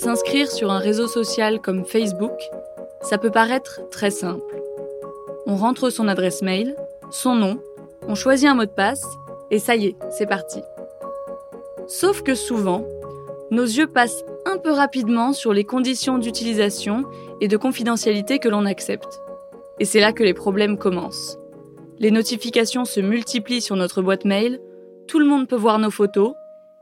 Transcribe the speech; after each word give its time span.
S'inscrire 0.00 0.48
sur 0.48 0.70
un 0.70 0.78
réseau 0.78 1.08
social 1.08 1.60
comme 1.60 1.84
Facebook, 1.84 2.38
ça 3.02 3.18
peut 3.18 3.32
paraître 3.32 3.80
très 3.90 4.12
simple. 4.12 4.62
On 5.44 5.56
rentre 5.56 5.90
son 5.90 6.06
adresse 6.06 6.40
mail, 6.40 6.76
son 7.10 7.34
nom, 7.34 7.58
on 8.06 8.14
choisit 8.14 8.48
un 8.48 8.54
mot 8.54 8.64
de 8.64 8.70
passe, 8.70 9.04
et 9.50 9.58
ça 9.58 9.74
y 9.74 9.86
est, 9.86 9.96
c'est 10.08 10.28
parti. 10.28 10.60
Sauf 11.88 12.22
que 12.22 12.36
souvent, 12.36 12.84
nos 13.50 13.64
yeux 13.64 13.88
passent 13.88 14.24
un 14.46 14.58
peu 14.58 14.70
rapidement 14.70 15.32
sur 15.32 15.52
les 15.52 15.64
conditions 15.64 16.18
d'utilisation 16.18 17.02
et 17.40 17.48
de 17.48 17.56
confidentialité 17.56 18.38
que 18.38 18.48
l'on 18.48 18.66
accepte. 18.66 19.20
Et 19.80 19.84
c'est 19.84 20.00
là 20.00 20.12
que 20.12 20.22
les 20.22 20.34
problèmes 20.34 20.78
commencent. 20.78 21.38
Les 21.98 22.12
notifications 22.12 22.84
se 22.84 23.00
multiplient 23.00 23.60
sur 23.60 23.74
notre 23.74 24.00
boîte 24.00 24.24
mail, 24.24 24.60
tout 25.08 25.18
le 25.18 25.26
monde 25.26 25.48
peut 25.48 25.56
voir 25.56 25.80
nos 25.80 25.90
photos, 25.90 26.34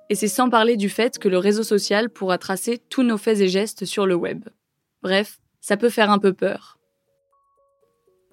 et 0.08 0.14
c'est 0.14 0.28
sans 0.28 0.50
parler 0.50 0.76
du 0.76 0.88
fait 0.88 1.18
que 1.18 1.28
le 1.28 1.38
réseau 1.38 1.62
social 1.62 2.10
pourra 2.10 2.38
tracer 2.38 2.78
tous 2.78 3.02
nos 3.02 3.18
faits 3.18 3.40
et 3.40 3.48
gestes 3.48 3.84
sur 3.84 4.06
le 4.06 4.14
web. 4.14 4.44
Bref, 5.02 5.38
ça 5.60 5.76
peut 5.76 5.88
faire 5.88 6.10
un 6.10 6.18
peu 6.18 6.32
peur. 6.32 6.78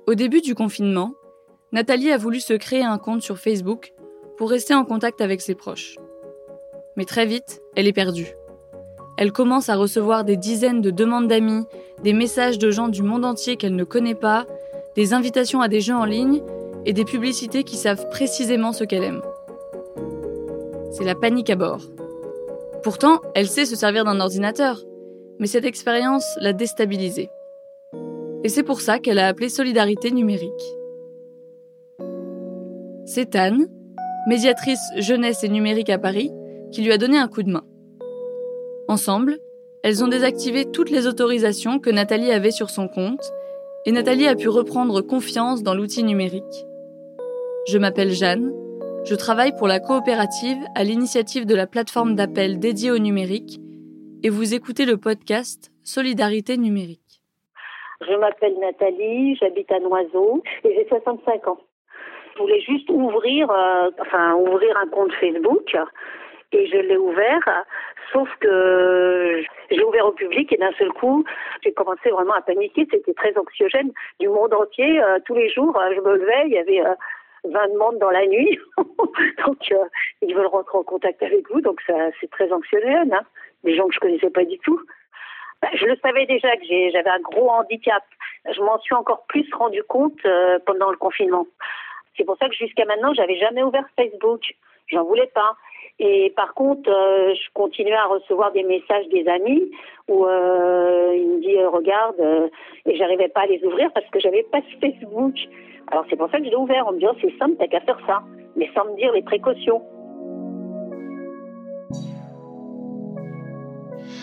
Au 0.06 0.16
début 0.16 0.42
du 0.42 0.54
confinement, 0.54 1.14
Nathalie 1.72 2.12
a 2.12 2.18
voulu 2.18 2.40
se 2.40 2.54
créer 2.54 2.84
un 2.84 2.98
compte 2.98 3.22
sur 3.22 3.40
Facebook 3.40 3.94
pour 4.38 4.50
rester 4.50 4.76
en 4.76 4.86
contact 4.86 5.22
avec 5.22 5.42
ses 5.42 5.56
proches. 5.56 5.98
Mais 6.98 7.06
très 7.06 7.26
vite, 7.26 7.62
elle 7.76 7.88
est 7.88 7.94
perdue. 7.94 8.34
Elle 9.18 9.32
commence 9.32 9.70
à 9.70 9.76
recevoir 9.76 10.24
des 10.24 10.38
dizaines 10.38 10.82
de 10.82 10.92
demandes 10.92 11.28
d'amis, 11.28 11.66
des 12.04 12.14
messages 12.14 12.60
de 12.60 12.72
gens 12.72 12.88
du 12.88 13.04
monde 13.04 13.26
entier 13.26 13.58
qu'elle 13.58 13.76
ne 13.76 13.84
connaît 13.84 14.16
pas, 14.16 14.46
des 14.96 15.14
invitations 15.14 15.62
à 15.62 15.68
des 15.68 15.82
jeux 15.82 15.96
en 15.96 16.06
ligne 16.06 16.44
et 16.86 16.94
des 16.94 17.06
publicités 17.06 17.64
qui 17.64 17.78
savent 17.78 18.10
précisément 18.10 18.74
ce 18.74 18.84
qu'elle 18.84 19.04
aime. 19.04 19.22
C'est 20.94 21.04
la 21.04 21.16
panique 21.16 21.50
à 21.50 21.56
bord. 21.56 21.82
Pourtant, 22.84 23.20
elle 23.34 23.48
sait 23.48 23.66
se 23.66 23.76
servir 23.76 24.06
d'un 24.06 24.20
ordinateur, 24.20 24.80
mais 25.40 25.48
cette 25.48 25.66
expérience 25.66 26.38
l'a 26.40 26.54
déstabilisée. 26.54 27.30
Et 28.44 28.50
c'est 28.50 28.62
pour 28.62 28.80
ça 28.80 29.00
qu'elle 29.00 29.18
a 29.18 29.28
appelé 29.28 29.50
Solidarité 29.50 30.12
numérique. 30.12 30.52
C'est 33.06 33.36
Anne, 33.36 33.68
médiatrice 34.28 34.84
jeunesse 35.00 35.44
et 35.44 35.50
numérique 35.50 35.90
à 35.90 35.98
Paris, 35.98 36.32
qui 36.72 36.84
lui 36.84 36.92
a 36.92 37.00
donné 37.00 37.18
un 37.18 37.28
coup 37.28 37.42
de 37.42 37.52
main. 37.52 37.66
Ensemble, 38.88 39.40
elles 39.82 40.04
ont 40.04 40.08
désactivé 40.08 40.66
toutes 40.66 40.92
les 40.92 41.08
autorisations 41.08 41.80
que 41.80 41.90
Nathalie 41.90 42.32
avait 42.32 42.52
sur 42.52 42.70
son 42.70 42.88
compte, 42.88 43.34
et 43.88 43.92
Nathalie 43.92 44.28
a 44.28 44.36
pu 44.36 44.48
reprendre 44.48 45.02
confiance 45.02 45.64
dans 45.64 45.74
l'outil 45.74 46.04
numérique. 46.04 46.68
Je 47.68 47.80
m'appelle 47.80 48.12
Jeanne, 48.12 48.54
je 49.06 49.16
travaille 49.16 49.52
pour 49.58 49.68
la 49.68 49.80
coopérative 49.80 50.58
à 50.76 50.84
l'initiative 50.84 51.46
de 51.46 51.56
la 51.56 51.68
plateforme 51.68 52.16
d'appel 52.16 52.60
dédiée 52.60 52.92
au 52.92 53.00
numérique, 53.00 53.60
et 54.24 54.30
vous 54.30 54.54
écoutez 54.54 54.86
le 54.86 54.98
podcast 54.98 55.72
Solidarité 55.84 56.58
numérique. 56.58 57.22
Je 58.08 58.16
m'appelle 58.16 58.56
Nathalie, 58.60 59.36
j'habite 59.36 59.72
à 59.72 59.80
Noiseau 59.80 60.42
et 60.64 60.74
j'ai 60.76 60.88
65 60.88 61.48
ans. 61.48 61.60
Je 62.36 62.42
voulais 62.42 62.62
juste 62.62 62.90
ouvrir, 62.90 63.52
euh, 63.52 63.92
enfin 64.00 64.36
ouvrir 64.36 64.78
un 64.78 64.88
compte 64.88 65.12
Facebook 65.14 65.76
et 66.54 66.68
je 66.68 66.78
l'ai 66.78 66.98
ouvert, 66.98 67.66
sauf 68.14 68.30
que 68.40 69.44
j'ai 69.70 69.84
ouvert 69.84 70.06
au 70.08 70.12
public 70.12 70.52
et 70.54 70.58
d'un 70.58 70.72
seul 70.74 70.92
coup, 70.94 71.26
j'ai 71.64 71.74
commencé 71.74 72.10
vraiment 72.10 72.34
à 72.34 72.42
paniquer, 72.42 72.88
c'était 72.90 73.14
très 73.14 73.38
anxiogène 73.38 73.92
du 74.20 74.30
monde 74.30 74.54
entier. 74.54 75.02
Euh, 75.02 75.20
tous 75.26 75.36
les 75.36 75.50
jours, 75.50 75.78
euh, 75.78 75.94
je 75.96 76.02
me 76.02 76.16
levais, 76.16 76.44
il 76.46 76.54
y 76.54 76.58
avait 76.58 76.82
20 77.44 77.60
euh, 77.60 77.74
demandes 77.74 77.98
dans 78.00 78.10
la 78.10 78.26
nuit, 78.26 78.60
donc 79.46 79.74
ils 80.22 80.36
veulent 80.36 80.48
rentrer 80.48 80.78
en 80.78 80.84
contact 80.84 81.22
avec 81.24 81.50
vous, 81.52 81.62
donc 81.62 81.82
ça 81.88 81.94
c'est 82.20 82.30
très 82.30 82.52
anxiogène, 82.52 83.14
hein. 83.14 83.24
des 83.64 83.76
gens 83.76 83.88
que 83.88 83.94
je 83.94 84.00
connaissais 84.00 84.30
pas 84.30 84.46
du 84.46 84.58
tout. 84.60 84.80
Bah, 85.62 85.70
je 85.76 85.86
le 85.86 85.96
savais 85.98 86.26
déjà 86.26 86.56
que 86.58 86.66
j'avais 86.66 87.10
un 87.10 87.22
gros 87.22 87.50
handicap. 87.50 88.04
Je 88.54 88.62
m'en 88.62 88.78
suis 88.80 88.96
encore 88.96 89.24
plus 89.28 89.48
rendu 89.54 89.82
compte 89.84 90.20
pendant 90.66 90.92
le 90.92 90.98
confinement. 90.98 91.48
C'est 92.18 92.26
pour 92.26 92.38
ça 92.38 92.50
que 92.50 92.56
jusqu'à 92.56 92.86
maintenant, 92.86 93.14
j'avais 93.14 93.38
jamais 93.38 93.64
ouvert 93.64 93.86
Facebook. 93.96 94.42
J'en 94.88 95.06
voulais 95.06 95.32
pas. 95.34 95.56
Et 96.00 96.34
par 96.36 96.54
contre, 96.54 96.90
euh, 96.90 97.34
je 97.36 97.54
continuais 97.54 97.94
à 97.94 98.06
recevoir 98.06 98.52
des 98.52 98.64
messages 98.64 99.08
des 99.10 99.28
amis 99.28 99.72
où 100.08 100.26
euh, 100.26 101.14
ils 101.16 101.28
me 101.28 101.40
disent 101.40 101.58
euh, 101.58 101.70
regarde 101.70 102.50
et 102.86 102.96
j'arrivais 102.96 103.28
pas 103.28 103.42
à 103.42 103.46
les 103.46 103.64
ouvrir 103.64 103.92
parce 103.94 104.08
que 104.08 104.20
j'avais 104.20 104.44
pas 104.44 104.60
Facebook. 104.82 105.36
Alors 105.94 106.06
c'est 106.10 106.16
pour 106.16 106.28
ça 106.32 106.40
que 106.40 106.46
je 106.46 106.50
l'ai 106.50 106.56
ouvert 106.56 106.88
en 106.88 106.92
me 106.92 106.98
disant 106.98 107.14
c'est 107.22 107.38
simple, 107.38 107.54
t'as 107.60 107.68
qu'à 107.68 107.80
faire 107.82 108.00
ça, 108.08 108.24
mais 108.56 108.68
sans 108.74 108.84
me 108.86 108.98
dire 108.98 109.12
les 109.12 109.22
précautions. 109.22 109.80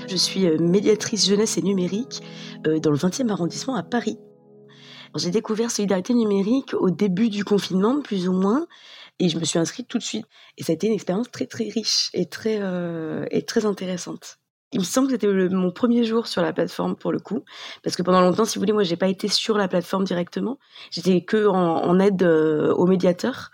Je 0.09 0.17
suis 0.17 0.51
médiatrice 0.59 1.29
jeunesse 1.29 1.59
et 1.59 1.63
numérique 1.63 2.23
dans 2.65 2.91
le 2.91 2.97
20e 2.97 3.31
arrondissement 3.31 3.77
à 3.77 3.85
Paris. 3.85 4.19
J'ai 5.15 5.31
découvert 5.31 5.71
Solidarité 5.71 6.13
numérique 6.13 6.75
au 6.75 6.91
début 6.91 7.29
du 7.29 7.45
confinement, 7.45 8.03
plus 8.03 8.29
ou 8.29 8.33
moins. 8.33 8.67
Et 9.21 9.29
je 9.29 9.39
me 9.39 9.45
suis 9.45 9.61
inscrite 9.61 9.87
tout 9.87 9.99
de 9.99 10.03
suite. 10.03 10.27
Et 10.59 10.65
ça 10.65 10.73
a 10.73 10.75
été 10.75 10.89
une 10.89 10.95
expérience 10.95 11.31
très 11.31 11.47
riche 11.53 12.11
et 12.15 12.27
très, 12.27 12.59
euh, 12.61 13.27
et 13.31 13.43
très 13.43 13.65
intéressante. 13.65 14.40
Il 14.73 14.81
me 14.81 14.85
semble 14.85 15.09
que 15.09 15.15
c'était 15.15 15.27
mon 15.27 15.73
premier 15.73 16.05
jour 16.05 16.29
sur 16.29 16.43
la 16.43 16.53
plateforme 16.53 16.95
pour 16.95 17.11
le 17.11 17.19
coup, 17.19 17.45
parce 17.83 17.97
que 17.97 18.03
pendant 18.03 18.21
longtemps, 18.21 18.45
si 18.45 18.57
vous 18.57 18.63
voulez, 18.63 18.73
moi 18.73 18.85
j'ai 18.85 18.97
pas 18.97 19.09
été 19.09 19.27
sur 19.27 19.59
la 19.59 19.67
plateforme 19.67 20.05
directement. 20.05 20.59
J'étais 20.91 21.23
que 21.23 21.47
en, 21.47 21.99
aide 21.99 22.23
euh, 22.23 22.73
au 22.75 22.87
médiateur. 22.87 23.51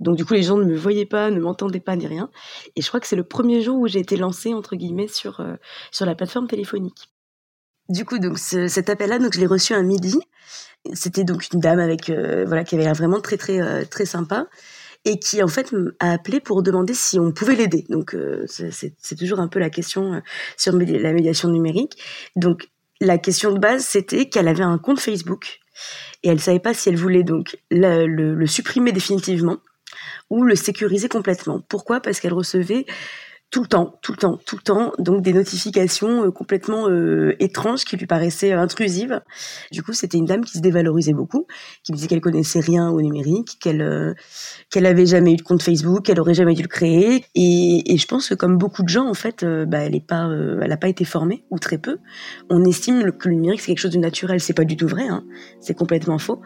Donc 0.00 0.16
du 0.16 0.24
coup, 0.26 0.34
les 0.34 0.42
gens 0.42 0.58
ne 0.58 0.64
me 0.64 0.76
voyaient 0.76 1.06
pas, 1.06 1.30
ne 1.30 1.40
m'entendaient 1.40 1.80
pas 1.80 1.96
ni 1.96 2.06
rien. 2.06 2.30
Et 2.76 2.82
je 2.82 2.88
crois 2.88 3.00
que 3.00 3.06
c'est 3.06 3.16
le 3.16 3.24
premier 3.24 3.62
jour 3.62 3.78
où 3.78 3.88
j'ai 3.88 3.98
été 3.98 4.16
lancée 4.16 4.52
entre 4.52 4.76
guillemets 4.76 5.08
sur 5.08 5.40
euh, 5.40 5.54
sur 5.90 6.04
la 6.04 6.14
plateforme 6.14 6.48
téléphonique. 6.48 7.08
Du 7.88 8.04
coup, 8.04 8.18
donc 8.18 8.36
cet 8.38 8.90
appel-là, 8.90 9.18
donc 9.18 9.32
je 9.32 9.40
l'ai 9.40 9.46
reçu 9.46 9.72
un 9.72 9.82
midi. 9.82 10.20
C'était 10.92 11.24
donc 11.24 11.48
une 11.52 11.60
dame 11.60 11.78
avec 11.78 12.10
voilà 12.10 12.62
qui 12.62 12.74
avait 12.74 12.84
l'air 12.84 12.94
vraiment 12.94 13.20
très 13.20 13.38
très 13.38 13.86
très 13.86 14.04
sympa 14.04 14.46
et 15.04 15.18
qui 15.18 15.42
en 15.42 15.48
fait 15.48 15.74
a 16.00 16.12
appelé 16.12 16.40
pour 16.40 16.62
demander 16.62 16.94
si 16.94 17.18
on 17.18 17.32
pouvait 17.32 17.54
l'aider. 17.54 17.86
Donc 17.88 18.14
euh, 18.14 18.44
c'est 18.46 19.16
toujours 19.16 19.40
un 19.40 19.48
peu 19.48 19.58
la 19.58 19.70
question 19.70 20.14
euh, 20.14 20.20
sur 20.56 20.72
la 20.76 21.12
médiation 21.12 21.48
numérique. 21.48 21.98
Donc 22.36 22.68
la 23.00 23.18
question 23.18 23.52
de 23.52 23.58
base 23.58 23.84
c'était 23.84 24.28
qu'elle 24.28 24.48
avait 24.48 24.64
un 24.64 24.78
compte 24.78 25.00
Facebook 25.00 25.60
et 26.22 26.28
elle 26.28 26.40
savait 26.40 26.58
pas 26.58 26.74
si 26.74 26.88
elle 26.88 26.96
voulait 26.96 27.22
donc 27.22 27.56
le 27.70 28.46
supprimer 28.46 28.92
définitivement 28.92 29.58
ou 30.30 30.44
le 30.44 30.54
sécuriser 30.54 31.08
complètement. 31.08 31.60
Pourquoi? 31.68 32.00
Parce 32.00 32.20
qu'elle 32.20 32.34
recevait 32.34 32.86
tout 33.50 33.62
le 33.62 33.66
temps, 33.66 33.98
tout 34.02 34.12
le 34.12 34.18
temps, 34.18 34.38
tout 34.44 34.56
le 34.56 34.62
temps, 34.62 34.92
donc 34.98 35.22
des 35.22 35.32
notifications 35.32 36.24
euh, 36.24 36.30
complètement 36.30 36.90
euh, 36.90 37.34
étranges 37.40 37.84
qui 37.84 37.96
lui 37.96 38.06
paraissaient 38.06 38.52
euh, 38.52 38.60
intrusives. 38.60 39.22
Du 39.72 39.82
coup, 39.82 39.94
c'était 39.94 40.18
une 40.18 40.26
dame 40.26 40.44
qui 40.44 40.58
se 40.58 40.60
dévalorisait 40.60 41.14
beaucoup, 41.14 41.46
qui 41.82 41.92
me 41.92 41.96
disait 41.96 42.08
qu'elle 42.08 42.20
connaissait 42.20 42.60
rien 42.60 42.90
au 42.90 43.00
numérique, 43.00 43.56
qu'elle 43.60 44.14
qu'elle 44.70 44.86
avait 44.86 45.06
jamais 45.06 45.32
eu 45.32 45.36
de 45.36 45.42
compte 45.42 45.62
Facebook, 45.62 46.04
qu'elle 46.04 46.20
aurait 46.20 46.34
jamais 46.34 46.54
dû 46.54 46.62
le 46.62 46.68
créer. 46.68 47.24
Et, 47.34 47.96
je 47.96 48.06
pense 48.06 48.28
que 48.28 48.34
comme 48.34 48.58
beaucoup 48.58 48.82
de 48.82 48.88
gens, 48.88 49.08
en 49.08 49.14
fait, 49.14 49.44
bah, 49.44 49.78
elle 49.78 49.94
est 49.94 50.06
pas, 50.06 50.28
elle 50.62 50.70
a 50.70 50.76
pas 50.76 50.88
été 50.88 51.04
formée 51.04 51.44
ou 51.50 51.58
très 51.58 51.78
peu. 51.78 51.98
On 52.50 52.64
estime 52.64 53.10
que 53.12 53.28
le 53.28 53.34
numérique 53.34 53.60
c'est 53.60 53.68
quelque 53.68 53.80
chose 53.80 53.92
de 53.92 53.98
naturel, 53.98 54.40
c'est 54.40 54.52
pas 54.52 54.64
du 54.64 54.76
tout 54.76 54.86
vrai, 54.86 55.08
hein. 55.08 55.24
c'est 55.60 55.74
complètement 55.74 56.18
faux. 56.18 56.40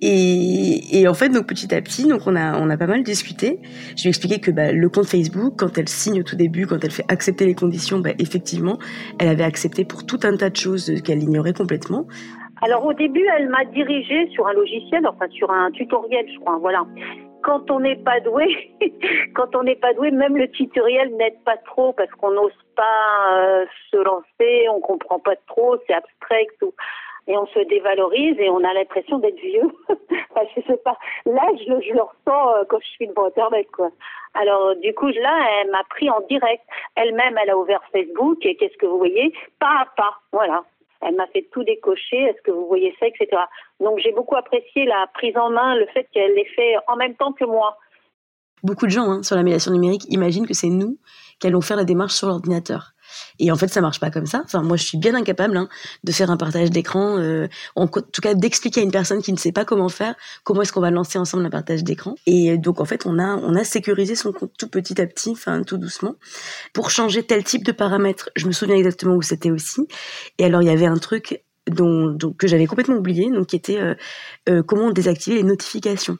Et, 0.00 1.00
et, 1.00 1.08
en 1.08 1.14
fait, 1.14 1.28
donc 1.28 1.46
petit 1.46 1.74
à 1.74 1.80
petit, 1.82 2.04
donc 2.04 2.22
on 2.26 2.34
a 2.34 2.58
on 2.58 2.70
a 2.70 2.76
pas 2.76 2.86
mal 2.86 3.02
discuté. 3.02 3.60
Je 3.96 4.02
lui 4.02 4.06
ai 4.06 4.08
expliqué 4.08 4.40
que 4.40 4.50
bah, 4.50 4.72
le 4.72 4.88
compte 4.88 5.06
Facebook, 5.06 5.54
quand 5.58 5.78
elle 5.78 5.88
signe 5.88 6.22
tout 6.22 6.36
début, 6.36 6.45
quand 6.68 6.84
elle 6.84 6.90
fait 6.90 7.04
accepter 7.08 7.46
les 7.46 7.54
conditions, 7.54 7.98
bah, 7.98 8.10
effectivement, 8.18 8.78
elle 9.18 9.28
avait 9.28 9.44
accepté 9.44 9.84
pour 9.84 10.06
tout 10.06 10.20
un 10.22 10.36
tas 10.36 10.50
de 10.50 10.56
choses 10.56 10.92
qu'elle 11.02 11.22
ignorait 11.22 11.52
complètement. 11.52 12.06
Alors 12.62 12.86
au 12.86 12.94
début, 12.94 13.26
elle 13.36 13.48
m'a 13.48 13.64
dirigée 13.66 14.28
sur 14.30 14.46
un 14.46 14.54
logiciel, 14.54 15.06
enfin 15.06 15.28
sur 15.30 15.50
un 15.50 15.70
tutoriel, 15.72 16.26
je 16.32 16.38
crois. 16.40 16.56
Voilà. 16.58 16.86
Quand 17.42 17.70
on 17.70 17.80
n'est 17.80 17.96
pas 17.96 18.18
doué, 18.20 18.74
quand 19.34 19.54
on 19.54 19.62
n'est 19.62 19.76
pas 19.76 19.92
doué, 19.92 20.10
même 20.10 20.36
le 20.36 20.48
tutoriel 20.50 21.14
n'aide 21.16 21.38
pas 21.44 21.58
trop 21.58 21.92
parce 21.92 22.10
qu'on 22.12 22.32
n'ose 22.32 22.58
pas 22.74 23.38
euh, 23.38 23.66
se 23.90 23.96
lancer, 23.98 24.68
on 24.70 24.80
comprend 24.80 25.18
pas 25.18 25.36
trop, 25.46 25.76
c'est 25.86 25.94
abstrait, 25.94 26.46
et 27.26 27.36
on 27.36 27.46
se 27.46 27.58
dévalorise 27.68 28.36
et 28.38 28.48
on 28.50 28.62
a 28.62 28.72
l'impression 28.72 29.18
d'être 29.18 29.40
vieux. 29.40 29.68
enfin, 29.88 30.46
je 30.54 30.62
sais 30.62 30.76
pas. 30.78 30.96
Là, 31.24 31.42
je, 31.58 31.92
le 31.92 32.02
ressens 32.02 32.54
euh, 32.54 32.64
quand 32.68 32.78
je 32.80 32.88
suis 32.88 33.08
devant 33.08 33.26
Internet, 33.26 33.66
quoi. 33.72 33.90
Alors, 34.34 34.76
du 34.76 34.94
coup, 34.94 35.08
là, 35.08 35.46
elle 35.60 35.70
m'a 35.70 35.82
pris 35.90 36.08
en 36.10 36.20
direct. 36.28 36.62
Elle-même, 36.94 37.36
elle 37.42 37.50
a 37.50 37.56
ouvert 37.56 37.82
Facebook 37.92 38.44
et 38.44 38.56
qu'est-ce 38.56 38.76
que 38.76 38.86
vous 38.86 38.98
voyez? 38.98 39.32
Pas 39.58 39.82
à 39.82 39.86
pas, 39.96 40.14
voilà. 40.32 40.64
Elle 41.02 41.16
m'a 41.16 41.26
fait 41.28 41.46
tout 41.52 41.64
décocher. 41.64 42.16
Est-ce 42.16 42.42
que 42.42 42.50
vous 42.50 42.66
voyez 42.66 42.94
ça, 43.00 43.06
etc. 43.06 43.28
Donc, 43.80 43.98
j'ai 43.98 44.12
beaucoup 44.12 44.36
apprécié 44.36 44.84
la 44.84 45.06
prise 45.14 45.36
en 45.36 45.50
main, 45.50 45.74
le 45.74 45.86
fait 45.86 46.06
qu'elle 46.12 46.34
l'ait 46.34 46.50
fait 46.54 46.74
en 46.86 46.96
même 46.96 47.14
temps 47.16 47.32
que 47.32 47.44
moi. 47.44 47.76
Beaucoup 48.62 48.86
de 48.86 48.90
gens 48.90 49.10
hein, 49.10 49.22
sur 49.22 49.36
la 49.36 49.42
médiation 49.42 49.72
numérique 49.72 50.04
imaginent 50.08 50.46
que 50.46 50.54
c'est 50.54 50.68
nous 50.68 50.98
qui 51.38 51.46
allons 51.46 51.60
faire 51.60 51.76
la 51.76 51.84
démarche 51.84 52.14
sur 52.14 52.28
l'ordinateur. 52.28 52.92
Et 53.38 53.50
en 53.50 53.56
fait, 53.56 53.68
ça 53.68 53.80
marche 53.80 54.00
pas 54.00 54.10
comme 54.10 54.26
ça. 54.26 54.42
Enfin, 54.44 54.62
moi, 54.62 54.76
je 54.76 54.84
suis 54.84 54.98
bien 54.98 55.14
incapable 55.14 55.56
hein, 55.56 55.68
de 56.04 56.12
faire 56.12 56.30
un 56.30 56.36
partage 56.36 56.70
d'écran, 56.70 57.18
euh, 57.18 57.48
en 57.74 57.86
tout 57.86 58.20
cas 58.22 58.34
d'expliquer 58.34 58.80
à 58.80 58.84
une 58.84 58.90
personne 58.90 59.22
qui 59.22 59.32
ne 59.32 59.38
sait 59.38 59.52
pas 59.52 59.64
comment 59.64 59.88
faire, 59.88 60.14
comment 60.44 60.62
est-ce 60.62 60.72
qu'on 60.72 60.80
va 60.80 60.90
lancer 60.90 61.18
ensemble 61.18 61.44
un 61.46 61.50
partage 61.50 61.84
d'écran. 61.84 62.14
Et 62.26 62.58
donc, 62.58 62.80
en 62.80 62.84
fait, 62.84 63.06
on 63.06 63.18
a, 63.18 63.36
on 63.36 63.54
a 63.54 63.64
sécurisé 63.64 64.14
son 64.14 64.32
compte 64.32 64.52
tout 64.58 64.68
petit 64.68 65.00
à 65.00 65.06
petit, 65.06 65.34
tout 65.66 65.78
doucement, 65.78 66.14
pour 66.72 66.90
changer 66.90 67.22
tel 67.22 67.44
type 67.44 67.64
de 67.64 67.72
paramètres. 67.72 68.30
Je 68.36 68.46
me 68.46 68.52
souviens 68.52 68.76
exactement 68.76 69.14
où 69.14 69.22
c'était 69.22 69.50
aussi. 69.50 69.86
Et 70.38 70.44
alors, 70.44 70.62
il 70.62 70.66
y 70.66 70.70
avait 70.70 70.86
un 70.86 70.98
truc 70.98 71.42
dont, 71.70 72.16
que 72.38 72.46
j'avais 72.46 72.66
complètement 72.66 72.96
oublié, 72.96 73.30
donc 73.30 73.48
qui 73.48 73.56
était 73.56 73.80
euh, 73.80 73.94
euh, 74.48 74.62
comment 74.62 74.90
désactiver 74.90 75.36
les 75.36 75.42
notifications. 75.42 76.18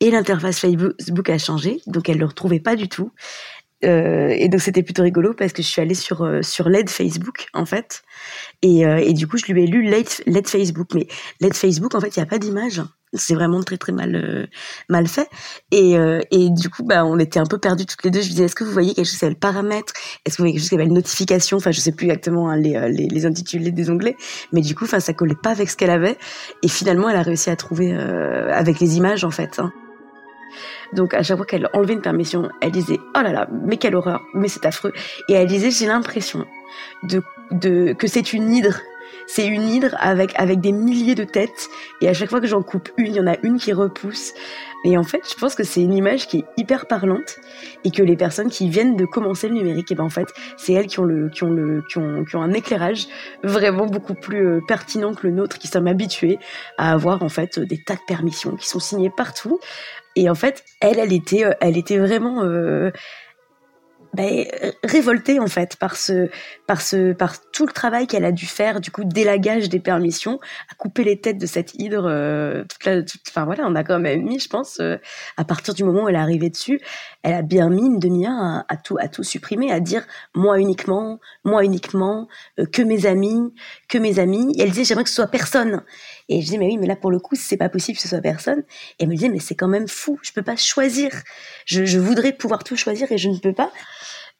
Et 0.00 0.10
l'interface 0.10 0.58
Facebook 0.60 1.30
a 1.30 1.38
changé, 1.38 1.80
donc 1.86 2.08
elle 2.10 2.16
ne 2.16 2.20
le 2.20 2.26
retrouvait 2.26 2.60
pas 2.60 2.76
du 2.76 2.88
tout. 2.88 3.12
Euh, 3.84 4.28
et 4.30 4.48
donc 4.48 4.60
c'était 4.60 4.82
plutôt 4.82 5.02
rigolo 5.02 5.34
parce 5.34 5.52
que 5.52 5.62
je 5.62 5.68
suis 5.68 5.82
allée 5.82 5.94
sur 5.94 6.22
euh, 6.22 6.40
sur 6.42 6.68
l'aide 6.68 6.88
Facebook 6.88 7.46
en 7.52 7.66
fait. 7.66 8.02
Et, 8.62 8.86
euh, 8.86 8.96
et 8.96 9.12
du 9.12 9.26
coup 9.26 9.36
je 9.36 9.52
lui 9.52 9.62
ai 9.62 9.66
lu 9.66 9.82
l'aide 9.82 10.48
Facebook. 10.48 10.88
Mais 10.94 11.06
l'aide 11.40 11.54
Facebook 11.54 11.94
en 11.94 12.00
fait 12.00 12.16
il 12.16 12.20
y 12.20 12.22
a 12.22 12.26
pas 12.26 12.38
d'image. 12.38 12.82
C'est 13.12 13.34
vraiment 13.34 13.62
très 13.62 13.76
très 13.76 13.92
mal 13.92 14.14
euh, 14.16 14.46
mal 14.88 15.06
fait. 15.06 15.28
Et 15.72 15.94
et 16.30 16.50
du 16.50 16.70
coup 16.70 16.84
bah 16.84 17.04
on 17.04 17.18
était 17.18 17.38
un 17.38 17.46
peu 17.46 17.58
perdus 17.58 17.86
toutes 17.86 18.04
les 18.04 18.10
deux. 18.10 18.20
Je 18.20 18.26
lui 18.26 18.32
disais 18.32 18.44
est-ce 18.44 18.54
que 18.54 18.64
vous 18.64 18.72
voyez 18.72 18.94
quelque 18.94 19.04
chose 19.04 19.12
qui 19.12 19.18
s'appelle 19.18 19.36
paramètres 19.38 19.92
est-ce 20.24 20.36
que 20.36 20.42
vous 20.42 20.44
voyez 20.44 20.52
quelque 20.54 20.62
chose 20.62 20.70
qui 20.70 20.76
s'appelle 20.76 20.92
notification? 20.92 21.56
Enfin 21.58 21.70
je 21.70 21.80
sais 21.80 21.92
plus 21.92 22.06
exactement 22.06 22.48
hein, 22.48 22.56
les, 22.56 22.72
les, 22.90 23.08
les 23.08 23.26
intitulés 23.26 23.72
des 23.72 23.90
onglets. 23.90 24.16
Mais 24.52 24.62
du 24.62 24.74
coup 24.74 24.84
enfin 24.84 25.00
ça 25.00 25.12
collait 25.12 25.34
pas 25.34 25.50
avec 25.50 25.68
ce 25.70 25.76
qu'elle 25.76 25.90
avait. 25.90 26.16
Et 26.62 26.68
finalement 26.68 27.08
elle 27.10 27.16
a 27.16 27.22
réussi 27.22 27.50
à 27.50 27.56
trouver 27.56 27.92
avec 27.92 28.80
les 28.80 28.96
images 28.96 29.24
en 29.24 29.30
fait 29.30 29.58
hein. 29.58 29.72
Donc 30.92 31.14
à 31.14 31.22
chaque 31.22 31.36
fois 31.36 31.46
qu'elle 31.46 31.68
enlevait 31.72 31.94
une 31.94 32.02
permission, 32.02 32.48
elle 32.60 32.72
disait 32.72 32.98
oh 33.16 33.20
là 33.22 33.32
là, 33.32 33.48
mais 33.64 33.76
quelle 33.76 33.94
horreur, 33.94 34.22
mais 34.34 34.48
c'est 34.48 34.66
affreux. 34.66 34.92
Et 35.28 35.34
elle 35.34 35.46
disait 35.46 35.70
j'ai 35.70 35.86
l'impression 35.86 36.46
de, 37.04 37.22
de 37.50 37.92
que 37.92 38.06
c'est 38.06 38.32
une 38.32 38.52
hydre. 38.52 38.80
C'est 39.28 39.46
une 39.46 39.68
hydre 39.68 39.96
avec 39.98 40.32
avec 40.36 40.60
des 40.60 40.72
milliers 40.72 41.16
de 41.16 41.24
têtes 41.24 41.68
et 42.00 42.08
à 42.08 42.14
chaque 42.14 42.30
fois 42.30 42.40
que 42.40 42.46
j'en 42.46 42.62
coupe 42.62 42.90
une, 42.96 43.06
il 43.06 43.16
y 43.16 43.20
en 43.20 43.26
a 43.26 43.36
une 43.42 43.58
qui 43.58 43.72
repousse. 43.72 44.32
Et 44.84 44.96
en 44.96 45.02
fait, 45.02 45.22
je 45.28 45.34
pense 45.34 45.56
que 45.56 45.64
c'est 45.64 45.82
une 45.82 45.94
image 45.94 46.28
qui 46.28 46.38
est 46.38 46.44
hyper 46.56 46.86
parlante 46.86 47.40
et 47.82 47.90
que 47.90 48.04
les 48.04 48.16
personnes 48.16 48.50
qui 48.50 48.68
viennent 48.68 48.94
de 48.94 49.04
commencer 49.04 49.48
le 49.48 49.54
numérique, 49.54 49.90
et 49.90 49.94
eh 49.94 49.96
ben 49.96 50.04
en 50.04 50.10
fait, 50.10 50.28
c'est 50.56 50.74
elles 50.74 50.86
qui 50.86 51.00
ont 51.00 51.04
le 51.04 51.28
qui 51.28 51.42
ont 51.42 51.50
le 51.50 51.82
qui 51.88 51.98
ont, 51.98 52.24
qui 52.24 52.36
ont 52.36 52.42
un 52.42 52.52
éclairage 52.52 53.08
vraiment 53.42 53.86
beaucoup 53.86 54.14
plus 54.14 54.46
euh, 54.46 54.60
pertinent 54.68 55.12
que 55.12 55.26
le 55.26 55.32
nôtre, 55.32 55.58
qui 55.58 55.66
sommes 55.66 55.88
habitués 55.88 56.38
à 56.78 56.92
avoir 56.92 57.24
en 57.24 57.28
fait 57.28 57.58
des 57.58 57.82
tas 57.82 57.94
de 57.94 58.00
permissions 58.06 58.54
qui 58.54 58.68
sont 58.68 58.78
signées 58.78 59.10
partout 59.10 59.58
et 60.16 60.30
en 60.30 60.34
fait, 60.34 60.64
elle, 60.80 60.98
elle 60.98 61.12
était, 61.12 61.44
euh, 61.44 61.52
elle 61.60 61.76
était 61.76 61.98
vraiment 61.98 62.42
euh, 62.42 62.90
ben, 64.16 64.46
révoltée 64.82 65.38
en 65.40 65.46
fait 65.46 65.76
par 65.76 65.96
ce, 65.96 66.28
par 66.66 66.80
ce, 66.80 67.12
par 67.12 67.40
tout 67.50 67.66
le 67.66 67.72
travail 67.72 68.06
qu'elle 68.06 68.24
a 68.24 68.32
dû 68.32 68.46
faire, 68.46 68.80
du 68.80 68.90
coup, 68.90 69.04
d'élagage 69.04 69.68
des 69.68 69.78
permissions, 69.78 70.40
à 70.70 70.74
couper 70.74 71.04
les 71.04 71.20
têtes 71.20 71.38
de 71.38 71.46
cette 71.46 71.74
hydre. 71.74 72.06
Euh, 72.06 72.64
enfin 73.28 73.44
voilà, 73.44 73.64
on 73.66 73.74
a 73.74 73.84
quand 73.84 73.98
même 73.98 74.22
mis, 74.22 74.40
je 74.40 74.48
pense, 74.48 74.80
euh, 74.80 74.96
à 75.36 75.44
partir 75.44 75.74
du 75.74 75.84
moment 75.84 76.04
où 76.04 76.08
elle 76.08 76.14
est 76.14 76.18
arrivée 76.18 76.48
dessus, 76.50 76.80
elle 77.22 77.34
a 77.34 77.42
bien 77.42 77.68
mis 77.68 77.84
une 77.86 77.98
demi-heure 77.98 78.64
à, 78.68 78.76
tout, 78.76 78.96
à 78.98 79.08
tout 79.08 79.22
supprimer, 79.22 79.70
à 79.70 79.80
dire 79.80 80.06
moi 80.34 80.58
uniquement, 80.58 81.20
moi 81.44 81.62
uniquement, 81.62 82.28
que 82.72 82.82
mes 82.82 83.06
amis, 83.06 83.52
que 83.88 83.98
mes 83.98 84.18
amis. 84.18 84.54
Et 84.56 84.62
elle 84.62 84.70
disait 84.70 84.84
j'aimerais 84.84 85.04
que 85.04 85.10
ce 85.10 85.16
soit 85.16 85.26
personne. 85.26 85.82
Et 86.28 86.40
je 86.42 86.46
dis, 86.46 86.58
mais 86.58 86.66
oui, 86.66 86.78
mais 86.78 86.86
là, 86.86 86.96
pour 86.96 87.10
le 87.10 87.18
coup, 87.18 87.36
c'est 87.36 87.56
pas 87.56 87.68
possible 87.68 87.96
que 87.96 88.02
ce 88.02 88.08
soit 88.08 88.20
personne. 88.20 88.60
Et 88.98 89.04
elle 89.04 89.08
me 89.08 89.14
disait, 89.14 89.28
mais 89.28 89.38
c'est 89.38 89.54
quand 89.54 89.68
même 89.68 89.86
fou, 89.86 90.18
je 90.22 90.32
peux 90.32 90.42
pas 90.42 90.56
choisir. 90.56 91.10
Je 91.66 91.98
voudrais 91.98 92.32
pouvoir 92.32 92.64
tout 92.64 92.76
choisir 92.76 93.10
et 93.12 93.18
je 93.18 93.28
ne 93.28 93.38
peux 93.38 93.52
pas. 93.52 93.70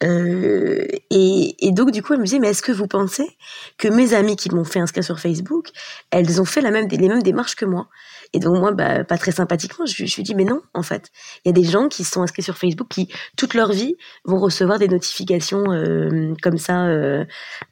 Euh, 0.03 0.87
et, 1.11 1.73
donc 1.73 1.91
du 1.91 2.03
coup, 2.03 2.13
elle 2.13 2.21
me 2.21 2.25
disait, 2.25 2.39
mais 2.39 2.49
est-ce 2.49 2.63
que 2.63 2.73
vous 2.73 2.87
pensez 2.87 3.37
que 3.79 3.89
mes 3.89 4.15
amies 4.15 4.37
qui 4.37 4.55
m'ont 4.55 4.65
fait 4.65 4.81
inscrire 4.81 5.05
sur 5.05 5.19
Facebook, 5.19 5.69
elles 6.11 6.41
ont 6.41 6.45
fait 6.45 6.61
la 6.61 6.71
même, 6.71 6.89
les 6.89 7.09
mêmes 7.09 7.23
démarches 7.23 7.57
que 7.57 7.65
moi? 7.65 7.89
Et 8.33 8.39
donc 8.39 8.59
moi, 8.59 8.73
bah, 8.73 9.05
pas 9.05 9.19
très 9.19 9.33
sympathiquement, 9.33 9.87
je, 9.87 10.05
je 10.05 10.17
lui 10.17 10.23
dis 10.23 10.35
mais 10.35 10.45
non, 10.45 10.61
en 10.75 10.83
fait, 10.83 11.11
il 11.45 11.49
y 11.49 11.51
a 11.51 11.53
des 11.53 11.65
gens 11.65 11.89
qui 11.89 12.05
sont 12.05 12.23
inscrits 12.23 12.43
sur 12.43 12.57
Facebook 12.57 12.89
qui 12.89 13.09
toute 13.37 13.55
leur 13.55 13.73
vie 13.73 13.97
vont 14.25 14.39
recevoir 14.39 14.79
des 14.79 14.89
notifications 14.89 15.73
euh, 15.73 16.35
comme 16.43 16.59
ça, 16.59 16.87
euh, 16.87 17.25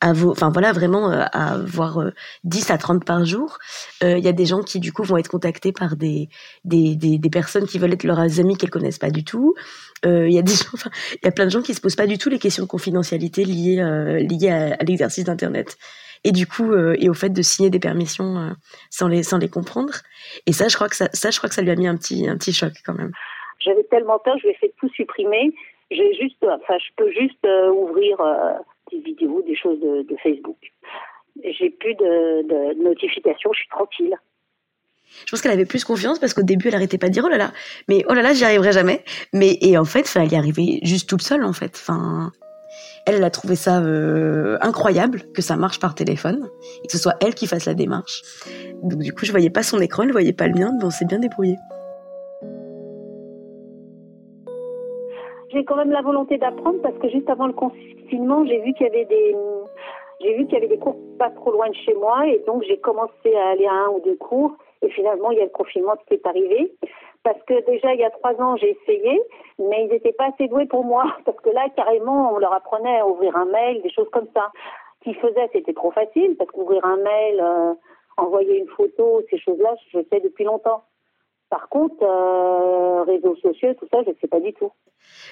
enfin 0.03 0.51
voilà, 0.51 0.73
vraiment 0.73 1.11
euh, 1.11 1.25
à 1.33 1.55
avoir 1.55 2.05
10 2.45 2.71
à 2.71 2.79
30 2.79 3.05
par 3.05 3.25
jour. 3.25 3.59
Il 4.03 4.19
y 4.19 4.29
a 4.29 4.33
des 4.33 4.47
gens 4.47 4.63
qui 4.63 4.81
du 4.81 4.93
coup 4.93 5.03
vont 5.03 5.17
être 5.17 5.29
contactés 5.29 5.73
par 5.73 5.97
des 5.97 6.29
des, 6.65 6.97
des, 6.97 7.31
personnes 7.31 7.67
qui 7.67 7.79
veulent 7.79 7.93
être 7.93 8.05
leurs 8.05 8.19
amis 8.19 8.57
qu'elles 8.57 8.71
connaissent 8.71 8.99
pas 8.99 9.11
du 9.11 9.25
tout. 9.25 9.55
Il 10.05 10.33
y 10.33 10.39
a 10.39 10.43
y 10.43 11.29
a 11.29 11.31
plein 11.31 11.47
de 11.47 11.51
gens 11.51 11.63
qui 11.63 11.75
se 11.75 11.81
posent 11.81 11.97
pas 11.97 12.07
du 12.07 12.19
tout 12.19 12.29
les 12.29 12.39
questions 12.39 12.65
de 12.65 12.69
confidentialité 12.69 13.45
liées 13.45 13.83
liées 14.29 14.51
à 14.51 14.85
l'exercice 14.85 15.25
d'internet 15.25 15.79
et 16.25 16.33
du 16.33 16.47
coup 16.47 16.73
euh, 16.73 16.97
et 16.99 17.09
au 17.09 17.15
fait 17.15 17.29
de 17.29 17.43
signer 17.43 17.71
des 17.71 17.79
permissions 17.79 18.39
euh, 18.39 18.51
sans 18.91 19.09
les 19.09 19.23
sans 19.23 19.39
les 19.39 19.49
comprendre. 19.49 19.93
Et 20.47 20.53
ça 20.53 20.69
je 20.69 20.75
crois 20.75 20.89
que 20.89 20.97
ça, 20.97 21.09
ça 21.13 21.31
je 21.31 21.39
crois 21.39 21.49
que 21.49 21.55
ça 21.55 21.63
lui 21.63 21.71
a 21.71 21.77
mis 21.77 21.87
un 21.87 21.97
petit 21.97 22.29
un 22.29 22.37
petit 22.37 22.53
choc 22.53 22.73
quand 22.85 22.95
même. 22.95 23.13
J'avais 23.61 23.85
tellement 23.85 24.19
peur 24.19 24.37
je 24.43 24.49
vais 24.49 24.55
fait 24.55 24.73
tout 24.79 24.89
supprimer. 24.91 25.53
J'ai 25.91 26.15
juste 26.15 26.43
enfin 26.45 26.79
je 26.79 26.91
peux 26.97 27.13
juste 27.13 27.45
euh, 27.47 27.71
ouvrir 27.71 28.17
des 28.91 28.99
vidéos 28.99 29.43
des 29.47 29.57
choses 29.57 29.79
de, 29.81 30.03
de 30.03 30.17
Facebook. 30.23 30.59
J'ai 31.45 31.71
plus 31.71 31.95
de, 31.95 32.43
de 32.49 32.83
notifications 32.83 33.53
je 33.53 33.59
suis 33.61 33.69
tranquille. 33.69 34.17
Je 35.27 35.31
pense 35.31 35.43
qu'elle 35.43 35.53
avait 35.53 35.67
plus 35.67 35.85
confiance 35.85 36.19
parce 36.19 36.35
qu'au 36.35 36.43
début 36.43 36.69
elle 36.69 36.75
arrêtait 36.75 36.99
pas 36.99 37.09
de 37.09 37.13
dire 37.13 37.25
oh 37.27 37.29
là 37.29 37.37
là. 37.37 37.53
Mais 37.89 38.05
oh 38.09 38.15
là 38.15 38.23
là 38.23 38.33
j'y 38.33 38.45
arriverai 38.45 38.73
jamais. 38.73 39.05
Mais 39.33 39.59
et 39.61 39.77
en 39.77 39.85
fait 39.85 40.11
elle 40.17 40.33
y 40.33 40.37
arrivait 40.37 40.81
juste 40.83 41.09
toute 41.09 41.23
seule 41.23 41.45
en 41.45 41.53
fait. 41.53 41.79
Enfin 41.83 42.33
elle, 43.07 43.23
a 43.23 43.31
trouvé 43.31 43.55
ça 43.55 43.81
euh, 43.81 44.57
incroyable 44.61 45.23
que 45.35 45.43
ça 45.43 45.57
marche 45.57 45.79
par 45.79 45.95
téléphone 45.95 46.49
et 46.83 46.87
que 46.87 46.93
ce 46.93 46.99
soit 46.99 47.15
elle 47.21 47.35
qui 47.35 47.47
fasse 47.47 47.67
la 47.67 47.75
démarche. 47.75 48.23
Donc 48.83 49.01
du 49.01 49.13
coup, 49.13 49.25
je 49.25 49.31
voyais 49.31 49.51
pas 49.51 49.63
son 49.63 49.81
écran, 49.81 50.05
elle 50.05 50.13
voyait 50.13 50.33
pas 50.33 50.47
le 50.47 50.55
mien, 50.55 50.73
mais 50.79 50.85
on 50.85 50.91
s'est 50.91 51.05
bien 51.05 51.19
débrouillé. 51.19 51.57
J'ai 55.53 55.65
quand 55.65 55.77
même 55.77 55.93
la 55.93 56.03
volonté 56.03 56.37
d'apprendre 56.37 56.81
parce 56.83 56.99
que 56.99 57.09
juste 57.09 57.31
avant 57.31 57.47
le 57.47 57.53
confinement, 57.53 58.45
j'ai 58.47 58.61
vu 58.61 58.73
qu'il 58.75 58.87
y 58.87 58.91
avait 58.91 59.05
des 59.05 59.37
j'ai 60.21 60.37
vu 60.37 60.45
qu'il 60.47 60.55
y 60.55 60.57
avait 60.57 60.69
des 60.69 60.79
cours 60.79 60.97
pas 61.19 61.31
trop 61.31 61.53
loin 61.53 61.69
de 61.69 61.75
chez 61.75 61.95
moi 61.95 62.27
et 62.27 62.43
donc 62.47 62.63
j'ai 62.67 62.79
commencé 62.79 63.35
à 63.35 63.51
aller 63.51 63.67
à 63.67 63.73
un 63.73 63.89
ou 63.89 64.01
deux 64.05 64.17
cours 64.17 64.53
et 64.83 64.89
finalement 64.91 65.31
il 65.31 65.39
y 65.39 65.41
a 65.41 65.45
le 65.45 65.51
confinement 65.51 65.95
qui 66.09 66.15
est 66.15 66.27
arrivé 66.27 66.73
parce 67.25 67.43
que 67.47 67.65
déjà 67.67 67.93
il 67.95 68.01
y 68.01 68.05
a 68.05 68.11
trois 68.11 68.35
ans 68.41 68.57
j'ai 68.57 68.71
essayé, 68.71 69.21
mais 69.59 69.85
ils 69.85 69.89
n'étaient 69.89 70.13
pas 70.13 70.29
assez 70.33 70.47
doués 70.47 70.67
pour 70.67 70.85
moi 70.85 71.05
parce 71.25 71.39
que 71.41 71.51
là 71.51 71.67
carrément 71.75 72.35
on 72.35 72.39
leur 72.39 72.53
apprenait 72.53 73.01
à 73.01 73.07
ouvrir 73.07 73.37
un 73.37 73.47
mail, 73.47 73.83
des 73.83 73.91
choses 73.91 74.09
comme 74.13 74.29
ça. 74.35 74.53
Ce 74.99 75.11
qu'ils 75.11 75.17
faisaient 75.17 75.51
c'était 75.53 75.75
trop 75.75 75.91
facile 75.91 76.37
parce 76.37 76.51
qu'ouvrir 76.51 76.85
un 76.85 76.99
mail, 76.99 77.41
euh, 77.41 77.75
envoyer 78.17 78.59
une 78.59 78.69
photo, 78.69 79.23
ces 79.31 79.39
choses-là 79.39 79.75
je 79.93 79.99
sais 80.11 80.21
depuis 80.21 80.45
longtemps. 80.45 80.85
Par 81.51 81.69
contre, 81.69 82.03
euh, 82.03 83.05
réseaux 83.05 83.37
sociaux, 83.37 83.75
tout 83.79 83.87
ça, 83.93 84.03
je 84.05 84.11
ne 84.11 84.15
sais 84.21 84.27
pas 84.27 84.41
du 84.41 84.53
tout. 84.55 84.73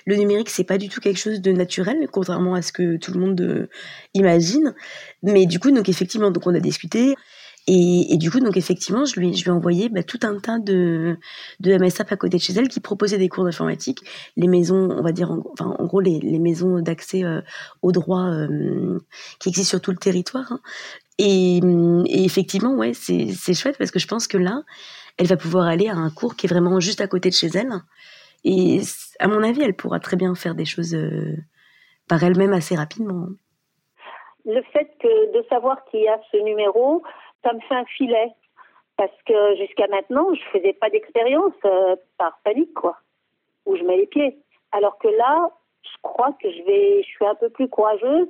Le 0.06 0.14
numérique, 0.14 0.50
c'est 0.50 0.62
pas 0.62 0.78
du 0.78 0.88
tout 0.88 1.00
quelque 1.00 1.18
chose 1.18 1.40
de 1.40 1.50
naturel, 1.50 2.06
contrairement 2.12 2.54
à 2.54 2.62
ce 2.62 2.72
que 2.72 2.96
tout 2.96 3.12
le 3.12 3.18
monde 3.18 3.40
euh, 3.40 3.68
imagine. 4.14 4.74
Mais 5.24 5.46
du 5.46 5.58
coup, 5.58 5.72
donc 5.72 5.88
effectivement, 5.88 6.30
donc 6.30 6.46
on 6.46 6.54
a 6.54 6.60
discuté. 6.60 7.16
Et, 7.68 8.16
du 8.16 8.30
coup, 8.30 8.40
donc 8.40 8.56
effectivement, 8.56 9.04
je 9.04 9.20
lui, 9.20 9.40
ai 9.40 9.50
envoyé 9.50 9.88
bah, 9.88 10.02
tout 10.02 10.18
un 10.22 10.40
tas 10.40 10.58
de, 10.58 11.16
de 11.60 11.76
MSAP 11.76 12.10
à 12.10 12.16
côté 12.16 12.38
de 12.38 12.42
chez 12.42 12.52
elle 12.54 12.68
qui 12.68 12.80
proposaient 12.80 13.18
des 13.18 13.28
cours 13.28 13.44
d'informatique. 13.44 14.00
Les 14.36 14.48
maisons, 14.48 14.90
on 14.90 15.02
va 15.02 15.12
dire, 15.12 15.30
en, 15.30 15.44
enfin, 15.52 15.76
en 15.78 15.86
gros, 15.86 16.00
les, 16.00 16.18
les 16.18 16.40
maisons 16.40 16.80
d'accès 16.80 17.22
euh, 17.22 17.40
aux 17.80 17.92
droits 17.92 18.30
euh, 18.30 18.98
qui 19.38 19.50
existent 19.50 19.70
sur 19.70 19.80
tout 19.80 19.92
le 19.92 19.96
territoire. 19.96 20.50
Hein. 20.50 20.60
Et, 21.18 21.60
effectivement, 22.08 22.74
ouais, 22.74 22.94
c'est 22.94 23.54
chouette 23.54 23.78
parce 23.78 23.92
que 23.92 24.00
je 24.00 24.08
pense 24.08 24.26
que 24.26 24.38
là, 24.38 24.62
elle 25.16 25.26
va 25.26 25.36
pouvoir 25.36 25.66
aller 25.66 25.88
à 25.88 25.94
un 25.94 26.10
cours 26.10 26.34
qui 26.34 26.46
est 26.46 26.48
vraiment 26.48 26.80
juste 26.80 27.00
à 27.00 27.06
côté 27.06 27.28
de 27.28 27.34
chez 27.34 27.48
elle. 27.54 27.70
Et 28.44 28.80
à 29.20 29.28
mon 29.28 29.42
avis, 29.44 29.62
elle 29.62 29.76
pourra 29.76 30.00
très 30.00 30.16
bien 30.16 30.34
faire 30.34 30.56
des 30.56 30.64
choses 30.64 30.94
euh, 30.94 31.36
par 32.08 32.24
elle-même 32.24 32.52
assez 32.52 32.74
rapidement. 32.74 33.28
Le 34.44 34.60
fait 34.72 34.90
de 35.04 35.44
savoir 35.48 35.84
qu'il 35.84 36.00
y 36.00 36.08
a 36.08 36.18
ce 36.32 36.38
numéro, 36.38 37.04
ça 37.42 37.52
me 37.52 37.60
fait 37.60 37.74
un 37.74 37.84
filet. 37.84 38.32
Parce 38.96 39.22
que 39.26 39.56
jusqu'à 39.56 39.88
maintenant, 39.88 40.32
je 40.34 40.58
faisais 40.58 40.74
pas 40.74 40.90
d'expérience 40.90 41.54
euh, 41.64 41.96
par 42.18 42.38
panique, 42.44 42.74
quoi, 42.74 42.96
où 43.66 43.76
je 43.76 43.82
mets 43.82 43.96
les 43.96 44.06
pieds. 44.06 44.38
Alors 44.70 44.98
que 44.98 45.08
là, 45.08 45.50
je 45.82 45.96
crois 46.02 46.32
que 46.40 46.50
je 46.50 46.62
vais, 46.62 47.02
je 47.02 47.08
suis 47.08 47.26
un 47.26 47.34
peu 47.34 47.48
plus 47.48 47.68
courageuse. 47.68 48.28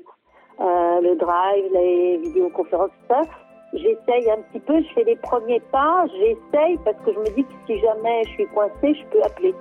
Euh, 0.60 1.00
le 1.00 1.16
drive, 1.16 1.64
les 1.72 2.18
vidéoconférences, 2.18 2.90
tout 2.90 3.14
ça. 3.14 3.22
J'essaye 3.74 4.30
un 4.30 4.42
petit 4.42 4.60
peu, 4.60 4.82
je 4.82 4.88
fais 4.94 5.04
les 5.04 5.16
premiers 5.16 5.60
pas, 5.72 6.04
j'essaye 6.12 6.78
parce 6.84 6.96
que 7.04 7.12
je 7.14 7.18
me 7.18 7.34
dis 7.34 7.44
que 7.44 7.52
si 7.66 7.80
jamais 7.80 8.22
je 8.24 8.30
suis 8.30 8.46
coincée, 8.48 8.94
je 8.94 9.04
peux 9.06 9.22
appeler. 9.22 9.54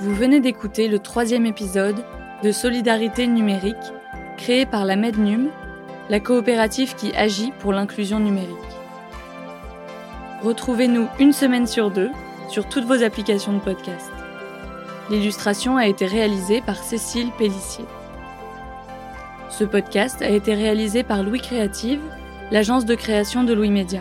Vous 0.00 0.14
venez 0.14 0.40
d'écouter 0.40 0.88
le 0.88 0.98
troisième 0.98 1.44
épisode 1.44 2.02
de 2.42 2.52
solidarité 2.52 3.26
numérique 3.26 3.76
créée 4.36 4.66
par 4.66 4.84
la 4.84 4.96
Mednum, 4.96 5.48
la 6.08 6.20
coopérative 6.20 6.94
qui 6.94 7.14
agit 7.14 7.52
pour 7.58 7.72
l'inclusion 7.72 8.18
numérique. 8.18 8.56
Retrouvez-nous 10.42 11.06
une 11.18 11.32
semaine 11.32 11.66
sur 11.66 11.90
deux 11.90 12.10
sur 12.48 12.66
toutes 12.68 12.84
vos 12.84 13.02
applications 13.02 13.52
de 13.52 13.58
podcast. 13.58 14.10
L'illustration 15.10 15.76
a 15.76 15.86
été 15.86 16.06
réalisée 16.06 16.62
par 16.62 16.76
Cécile 16.76 17.30
Pellissier. 17.38 17.84
Ce 19.50 19.64
podcast 19.64 20.22
a 20.22 20.28
été 20.28 20.54
réalisé 20.54 21.02
par 21.02 21.22
Louis 21.22 21.40
Créative, 21.40 22.00
l'agence 22.50 22.86
de 22.86 22.94
création 22.94 23.44
de 23.44 23.52
Louis 23.52 23.70
Média. 23.70 24.00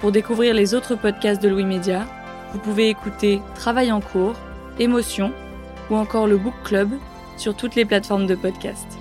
Pour 0.00 0.12
découvrir 0.12 0.54
les 0.54 0.74
autres 0.74 0.94
podcasts 0.94 1.42
de 1.42 1.48
Louis 1.48 1.64
Média, 1.64 2.06
vous 2.52 2.58
pouvez 2.58 2.88
écouter 2.88 3.42
Travail 3.54 3.92
en 3.92 4.00
cours, 4.00 4.34
Émotion 4.78 5.32
ou 5.90 5.96
encore 5.96 6.26
le 6.26 6.38
Book 6.38 6.54
Club 6.64 6.90
sur 7.38 7.54
toutes 7.54 7.74
les 7.74 7.84
plateformes 7.84 8.26
de 8.26 8.34
podcast. 8.34 8.97